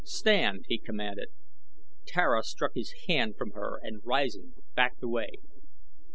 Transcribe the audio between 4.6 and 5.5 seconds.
backed away.